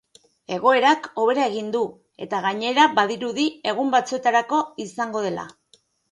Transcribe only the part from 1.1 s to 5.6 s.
hobera egingo du, eta gainera badirudi egun batzuetarako izango dela.